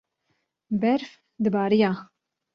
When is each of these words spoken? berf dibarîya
berf 0.81 1.11
dibarîya 1.43 1.91